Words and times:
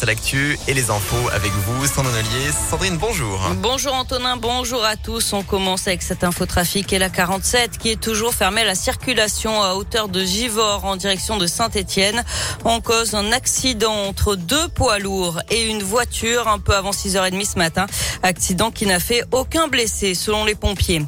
à 0.00 0.06
l'actu 0.06 0.58
et 0.68 0.72
les 0.72 0.90
infos 0.90 1.28
avec 1.34 1.52
vous, 1.52 1.86
Sandrine 1.86 2.14
Ollier. 2.14 2.50
Sandrine, 2.70 2.96
bonjour. 2.96 3.38
Bonjour 3.58 3.92
Antonin, 3.92 4.38
bonjour 4.38 4.82
à 4.84 4.96
tous. 4.96 5.34
On 5.34 5.42
commence 5.42 5.86
avec 5.86 6.02
cette 6.02 6.24
infotrafic 6.24 6.90
et 6.94 6.98
la 6.98 7.10
47 7.10 7.76
qui 7.76 7.90
est 7.90 8.00
toujours 8.00 8.32
fermée 8.32 8.62
à 8.62 8.64
la 8.64 8.74
circulation 8.74 9.62
à 9.62 9.74
hauteur 9.74 10.08
de 10.08 10.24
Givors 10.24 10.86
en 10.86 10.96
direction 10.96 11.36
de 11.36 11.46
Saint-Étienne. 11.46 12.24
En 12.64 12.80
cause 12.80 13.14
un 13.14 13.32
accident 13.32 14.06
entre 14.06 14.34
deux 14.34 14.68
poids 14.68 14.98
lourds 14.98 15.40
et 15.50 15.68
une 15.68 15.82
voiture 15.82 16.48
un 16.48 16.58
peu 16.58 16.74
avant 16.74 16.92
6h30 16.92 17.52
ce 17.52 17.58
matin. 17.58 17.86
Accident 18.22 18.70
qui 18.70 18.86
n'a 18.86 18.98
fait 18.98 19.24
aucun 19.30 19.68
blessé 19.68 20.14
selon 20.14 20.46
les 20.46 20.54
pompiers. 20.54 21.02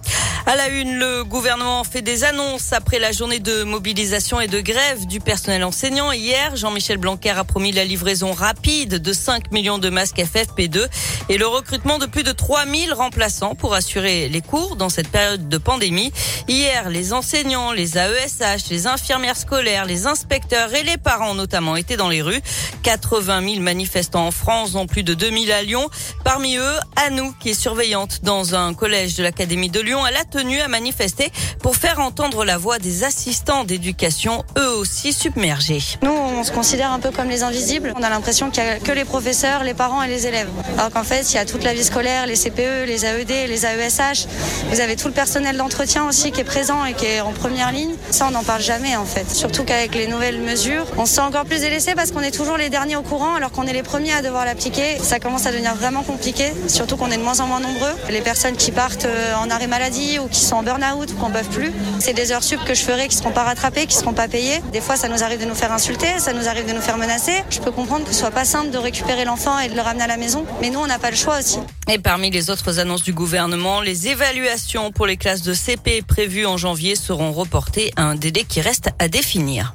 À 0.46 0.56
la 0.56 0.68
une, 0.68 0.98
le 0.98 1.24
gouvernement 1.24 1.84
fait 1.84 2.02
des 2.02 2.22
annonces 2.22 2.74
après 2.74 2.98
la 2.98 3.12
journée 3.12 3.38
de 3.38 3.62
mobilisation 3.62 4.42
et 4.42 4.46
de 4.46 4.60
grève 4.60 5.06
du 5.06 5.18
personnel 5.18 5.64
enseignant. 5.64 6.12
Hier, 6.12 6.54
Jean-Michel 6.54 6.98
Blanquer 6.98 7.30
a 7.30 7.44
promis 7.44 7.72
la 7.72 7.86
livraison 7.86 8.32
rapide 8.32 8.96
de 9.00 9.12
5 9.14 9.52
millions 9.52 9.78
de 9.78 9.88
masques 9.88 10.18
FFP2 10.18 10.86
et 11.30 11.38
le 11.38 11.46
recrutement 11.46 11.96
de 11.96 12.04
plus 12.04 12.24
de 12.24 12.32
3000 12.32 12.92
remplaçants 12.92 13.54
pour 13.54 13.72
assurer 13.72 14.28
les 14.28 14.42
cours 14.42 14.76
dans 14.76 14.90
cette 14.90 15.08
période 15.08 15.48
de 15.48 15.56
pandémie. 15.56 16.12
Hier, 16.46 16.90
les 16.90 17.14
enseignants, 17.14 17.72
les 17.72 17.96
AESH, 17.96 18.68
les 18.68 18.86
infirmières 18.86 19.38
scolaires, 19.38 19.86
les 19.86 20.06
inspecteurs 20.06 20.74
et 20.74 20.82
les 20.82 20.98
parents 20.98 21.34
notamment 21.34 21.74
étaient 21.74 21.96
dans 21.96 22.10
les 22.10 22.20
rues. 22.20 22.42
80 22.82 23.48
000 23.48 23.60
manifestants 23.62 24.26
en 24.26 24.30
France, 24.30 24.72
dont 24.72 24.86
plus 24.86 25.04
de 25.04 25.14
2000 25.14 25.50
à 25.52 25.62
Lyon. 25.62 25.88
Parmi 26.22 26.58
eux, 26.58 26.74
Anou, 26.96 27.34
qui 27.40 27.48
est 27.50 27.54
surveillante 27.54 28.20
dans 28.22 28.54
un 28.54 28.74
collège 28.74 29.16
de 29.16 29.22
l'Académie 29.22 29.70
de 29.70 29.80
Lyon, 29.80 30.06
elle 30.06 30.16
a 30.16 30.24
tenu 30.34 30.60
à 30.60 30.66
manifester 30.66 31.30
pour 31.60 31.76
faire 31.76 32.00
entendre 32.00 32.44
la 32.44 32.58
voix 32.58 32.80
des 32.80 33.04
assistants 33.04 33.62
d'éducation, 33.62 34.44
eux 34.58 34.70
aussi 34.70 35.12
submergés. 35.12 35.80
Nous, 36.02 36.10
on 36.10 36.42
se 36.42 36.50
considère 36.50 36.90
un 36.90 36.98
peu 36.98 37.12
comme 37.12 37.28
les 37.28 37.44
invisibles. 37.44 37.92
On 37.96 38.02
a 38.02 38.10
l'impression 38.10 38.50
qu'il 38.50 38.64
n'y 38.64 38.70
a 38.70 38.80
que 38.80 38.90
les 38.90 39.04
professeurs, 39.04 39.62
les 39.62 39.74
parents 39.74 40.02
et 40.02 40.08
les 40.08 40.26
élèves. 40.26 40.48
Alors 40.76 40.90
qu'en 40.90 41.04
fait, 41.04 41.30
il 41.30 41.36
y 41.36 41.38
a 41.38 41.44
toute 41.44 41.62
la 41.62 41.72
vie 41.72 41.84
scolaire, 41.84 42.26
les 42.26 42.34
CPE, 42.34 42.84
les 42.86 43.04
AED, 43.04 43.48
les 43.48 43.64
AESH. 43.64 44.26
Vous 44.72 44.80
avez 44.80 44.96
tout 44.96 45.06
le 45.06 45.14
personnel 45.14 45.56
d'entretien 45.56 46.04
aussi 46.08 46.32
qui 46.32 46.40
est 46.40 46.44
présent 46.44 46.84
et 46.84 46.94
qui 46.94 47.06
est 47.06 47.20
en 47.20 47.32
première 47.32 47.70
ligne. 47.70 47.94
Ça, 48.10 48.26
on 48.26 48.32
n'en 48.32 48.42
parle 48.42 48.62
jamais 48.62 48.96
en 48.96 49.04
fait. 49.04 49.30
Surtout 49.30 49.62
qu'avec 49.62 49.94
les 49.94 50.08
nouvelles 50.08 50.40
mesures, 50.40 50.86
on 50.98 51.06
se 51.06 51.14
sent 51.14 51.20
encore 51.20 51.44
plus 51.44 51.60
délaissé 51.60 51.94
parce 51.94 52.10
qu'on 52.10 52.22
est 52.22 52.32
toujours 52.32 52.56
les 52.56 52.70
derniers 52.70 52.96
au 52.96 53.02
courant 53.02 53.36
alors 53.36 53.52
qu'on 53.52 53.68
est 53.68 53.72
les 53.72 53.84
premiers 53.84 54.14
à 54.14 54.22
devoir 54.22 54.44
l'appliquer. 54.44 54.98
Ça 55.00 55.20
commence 55.20 55.46
à 55.46 55.52
devenir 55.52 55.76
vraiment 55.76 56.02
compliqué, 56.02 56.52
surtout 56.66 56.96
qu'on 56.96 57.12
est 57.12 57.18
de 57.18 57.22
moins 57.22 57.38
en 57.38 57.46
moins 57.46 57.60
nombreux. 57.60 57.94
Les 58.10 58.20
personnes 58.20 58.56
qui 58.56 58.72
partent 58.72 59.04
euh, 59.04 59.34
en 59.36 59.48
arrêt 59.48 59.68
maladie 59.68 60.18
ou 60.24 60.28
qui 60.28 60.40
sont 60.40 60.56
en 60.56 60.62
burn-out 60.62 61.10
ou 61.12 61.14
qu'on 61.14 61.28
ne 61.28 61.34
peuvent 61.34 61.48
plus, 61.48 61.72
c'est 61.98 62.12
des 62.12 62.32
heures 62.32 62.42
sup 62.42 62.60
que 62.64 62.74
je 62.74 62.82
ferai 62.82 63.08
qui 63.08 63.16
ne 63.16 63.22
seront 63.22 63.32
pas 63.32 63.44
rattrapées, 63.44 63.86
qui 63.86 63.96
ne 63.96 64.00
seront 64.00 64.12
pas 64.12 64.28
payées. 64.28 64.60
Des 64.72 64.80
fois, 64.80 64.96
ça 64.96 65.08
nous 65.08 65.22
arrive 65.22 65.40
de 65.40 65.46
nous 65.46 65.54
faire 65.54 65.72
insulter, 65.72 66.18
ça 66.18 66.32
nous 66.32 66.48
arrive 66.48 66.66
de 66.66 66.72
nous 66.72 66.80
faire 66.80 66.98
menacer. 66.98 67.32
Je 67.50 67.60
peux 67.60 67.70
comprendre 67.70 68.04
que 68.04 68.12
ce 68.12 68.20
soit 68.20 68.30
pas 68.30 68.44
simple 68.44 68.70
de 68.70 68.78
récupérer 68.78 69.24
l'enfant 69.24 69.58
et 69.58 69.68
de 69.68 69.74
le 69.74 69.80
ramener 69.80 70.04
à 70.04 70.08
la 70.08 70.16
maison, 70.16 70.44
mais 70.60 70.70
nous, 70.70 70.80
on 70.80 70.86
n'a 70.86 70.98
pas 70.98 71.10
le 71.10 71.16
choix 71.16 71.38
aussi. 71.38 71.58
Et 71.88 71.98
parmi 71.98 72.30
les 72.30 72.50
autres 72.50 72.78
annonces 72.78 73.02
du 73.02 73.12
gouvernement, 73.12 73.80
les 73.80 74.08
évaluations 74.08 74.90
pour 74.90 75.06
les 75.06 75.16
classes 75.16 75.42
de 75.42 75.52
CP 75.52 76.02
prévues 76.02 76.46
en 76.46 76.56
janvier 76.56 76.96
seront 76.96 77.32
reportées 77.32 77.92
à 77.96 78.04
un 78.04 78.14
délai 78.14 78.44
qui 78.44 78.60
reste 78.60 78.88
à 78.98 79.08
définir. 79.08 79.74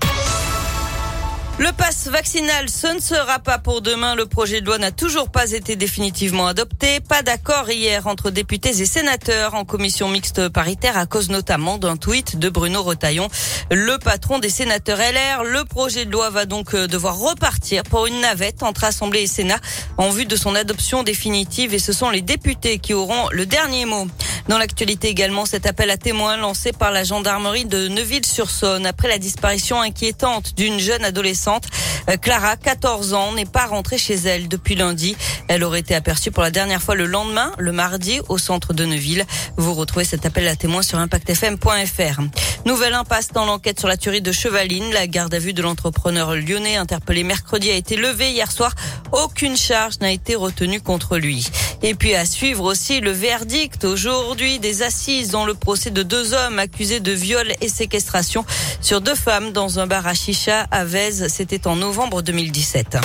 Le 1.59 1.73
pass 1.73 2.07
vaccinal, 2.07 2.69
ce 2.69 2.87
ne 2.87 2.99
sera 3.01 3.39
pas 3.39 3.57
pour 3.57 3.81
demain. 3.81 4.15
Le 4.15 4.25
projet 4.25 4.61
de 4.61 4.65
loi 4.65 4.77
n'a 4.77 4.93
toujours 4.93 5.29
pas 5.29 5.51
été 5.51 5.75
définitivement 5.75 6.47
adopté. 6.47 7.01
Pas 7.01 7.21
d'accord 7.21 7.69
hier 7.69 8.07
entre 8.07 8.29
députés 8.29 8.69
et 8.69 8.85
sénateurs 8.85 9.55
en 9.55 9.65
commission 9.65 10.07
mixte 10.07 10.47
paritaire 10.47 10.97
à 10.97 11.05
cause 11.05 11.29
notamment 11.29 11.77
d'un 11.77 11.97
tweet 11.97 12.39
de 12.39 12.47
Bruno 12.47 12.81
Retaillon, 12.81 13.27
le 13.71 13.97
patron 13.97 14.39
des 14.39 14.49
sénateurs 14.49 14.99
LR. 14.99 15.43
Le 15.43 15.65
projet 15.65 16.05
de 16.05 16.11
loi 16.11 16.29
va 16.29 16.45
donc 16.45 16.73
euh, 16.73 16.87
devoir 16.87 17.19
repartir 17.19 17.83
pour 17.83 18.07
une 18.07 18.21
navette 18.21 18.63
entre 18.63 18.85
Assemblée 18.85 19.23
et 19.23 19.27
Sénat 19.27 19.59
en 19.97 20.11
vue 20.11 20.25
de 20.25 20.37
son 20.37 20.55
adoption 20.55 21.03
définitive 21.03 21.73
et 21.73 21.79
ce 21.79 21.91
sont 21.91 22.09
les 22.09 22.21
députés 22.21 22.79
qui 22.79 22.93
auront 22.93 23.27
le 23.31 23.45
dernier 23.45 23.83
mot. 23.83 24.07
Dans 24.49 24.57
l'actualité 24.57 25.09
également, 25.09 25.45
cet 25.45 25.67
appel 25.67 25.91
à 25.91 25.97
témoins 25.97 26.35
lancé 26.35 26.71
par 26.71 26.89
la 26.89 27.03
gendarmerie 27.03 27.65
de 27.65 27.87
Neuville-sur-Saône 27.87 28.87
après 28.87 29.07
la 29.07 29.19
disparition 29.19 29.79
inquiétante 29.79 30.55
d'une 30.55 30.79
jeune 30.79 31.05
adolescente. 31.05 31.67
Euh, 32.09 32.17
Clara, 32.17 32.57
14 32.57 33.13
ans, 33.13 33.31
n'est 33.33 33.45
pas 33.45 33.67
rentrée 33.67 33.99
chez 33.99 34.15
elle 34.15 34.47
depuis 34.47 34.73
lundi. 34.73 35.15
Elle 35.49 35.63
aurait 35.63 35.81
été 35.81 35.93
aperçue 35.93 36.31
pour 36.31 36.41
la 36.41 36.49
dernière 36.49 36.81
fois 36.81 36.95
le 36.95 37.05
lendemain, 37.05 37.51
le 37.59 37.71
mardi, 37.71 38.21
au 38.27 38.39
centre 38.39 38.73
de 38.73 38.85
Neuville. 38.85 39.23
Vous 39.57 39.75
retrouvez 39.75 40.03
cet 40.03 40.25
appel 40.25 40.47
à 40.47 40.55
témoins 40.55 40.81
sur 40.81 40.97
impactfm.fr. 40.97 42.21
Nouvelle 42.65 42.95
impasse 42.95 43.31
dans 43.31 43.45
l'enquête 43.45 43.77
sur 43.77 43.87
la 43.87 43.97
tuerie 43.97 44.23
de 44.23 44.31
Chevaline. 44.31 44.91
La 44.93 45.05
garde 45.05 45.33
à 45.35 45.39
vue 45.39 45.53
de 45.53 45.61
l'entrepreneur 45.61 46.33
lyonnais 46.35 46.75
interpellé 46.75 47.23
mercredi 47.23 47.69
a 47.69 47.75
été 47.75 47.95
levée 47.97 48.31
hier 48.31 48.51
soir. 48.51 48.73
Aucune 49.11 49.55
charge 49.55 49.99
n'a 50.01 50.11
été 50.11 50.33
retenue 50.35 50.81
contre 50.81 51.19
lui. 51.19 51.47
Et 51.81 51.95
puis 51.95 52.15
à 52.15 52.25
suivre 52.25 52.63
aussi 52.65 52.99
le 52.99 53.11
verdict 53.11 53.85
aujourd'hui 53.85 54.59
des 54.59 54.81
assises 54.81 55.29
dans 55.29 55.45
le 55.45 55.53
procès 55.53 55.91
de 55.91 56.03
deux 56.03 56.33
hommes 56.33 56.59
accusés 56.59 56.99
de 56.99 57.11
viol 57.11 57.53
et 57.61 57.69
séquestration 57.69 58.45
sur 58.81 59.01
deux 59.01 59.15
femmes 59.15 59.51
dans 59.51 59.79
un 59.79 59.87
bar 59.87 60.05
à 60.05 60.13
Chicha 60.13 60.67
à 60.71 60.83
Vèze. 60.83 61.27
C'était 61.29 61.67
en 61.67 61.75
novembre 61.75 62.21
2017. 62.21 62.97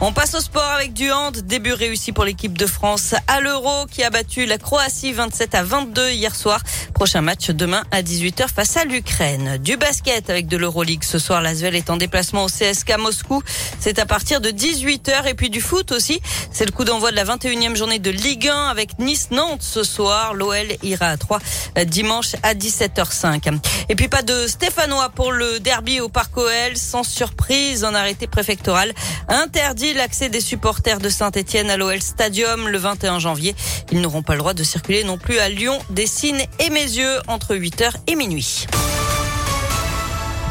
On 0.00 0.12
passe 0.12 0.36
au 0.36 0.40
sport 0.40 0.62
avec 0.62 0.92
du 0.92 1.10
hand. 1.10 1.36
Début 1.38 1.72
réussi 1.72 2.12
pour 2.12 2.24
l'équipe 2.24 2.56
de 2.56 2.66
France 2.66 3.16
à 3.26 3.40
l'Euro 3.40 3.84
qui 3.90 4.04
a 4.04 4.10
battu 4.10 4.46
la 4.46 4.56
Croatie 4.56 5.12
27 5.12 5.56
à 5.56 5.64
22 5.64 6.10
hier 6.10 6.36
soir. 6.36 6.62
Prochain 6.94 7.20
match 7.20 7.50
demain 7.50 7.82
à 7.90 8.02
18h 8.02 8.46
face 8.46 8.76
à 8.76 8.84
l'Ukraine. 8.84 9.58
Du 9.58 9.76
basket 9.76 10.30
avec 10.30 10.46
de 10.46 10.56
l'Euroleague 10.56 11.02
ce 11.02 11.18
soir. 11.18 11.42
L'Asvel 11.42 11.74
est 11.74 11.90
en 11.90 11.96
déplacement 11.96 12.44
au 12.44 12.46
CSK 12.46 12.96
Moscou. 12.96 13.42
C'est 13.80 13.98
à 13.98 14.06
partir 14.06 14.40
de 14.40 14.50
18h 14.50 15.26
et 15.26 15.34
puis 15.34 15.50
du 15.50 15.60
foot 15.60 15.90
aussi. 15.90 16.20
C'est 16.52 16.64
le 16.64 16.70
coup 16.70 16.84
d'envoi 16.84 17.10
de 17.10 17.16
la 17.16 17.24
21e 17.24 17.74
journée 17.74 17.98
de 17.98 18.10
Ligue 18.10 18.46
1 18.46 18.66
avec 18.68 19.00
Nice-Nantes 19.00 19.62
ce 19.62 19.82
soir. 19.82 20.32
L'OL 20.32 20.76
ira 20.84 21.08
à 21.08 21.16
3 21.16 21.40
dimanche 21.86 22.36
à 22.44 22.54
17h05. 22.54 23.58
Et 23.88 23.96
puis 23.96 24.06
pas 24.06 24.22
de 24.22 24.46
Stéphanois 24.46 25.08
pour 25.08 25.32
le 25.32 25.58
derby 25.58 26.00
au 26.00 26.08
Parc 26.08 26.36
OL. 26.36 26.76
Sans 26.76 27.02
surprise, 27.02 27.82
un 27.82 27.94
arrêté 27.96 28.28
préfectoral 28.28 28.92
interdit 29.28 29.87
l'accès 29.94 30.28
des 30.28 30.40
supporters 30.40 30.98
de 30.98 31.08
Saint-Etienne 31.08 31.70
à 31.70 31.76
l'OL 31.76 32.00
Stadium 32.00 32.68
le 32.68 32.78
21 32.78 33.18
janvier. 33.18 33.54
Ils 33.92 34.00
n'auront 34.00 34.22
pas 34.22 34.34
le 34.34 34.38
droit 34.38 34.54
de 34.54 34.62
circuler 34.62 35.04
non 35.04 35.18
plus 35.18 35.38
à 35.38 35.48
Lyon, 35.48 35.78
Dessines 35.90 36.42
et 36.58 36.70
Mézieux 36.70 37.18
entre 37.26 37.54
8h 37.54 37.92
et 38.06 38.14
minuit. 38.14 38.66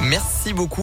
Merci 0.02 0.54
beaucoup. 0.54 0.76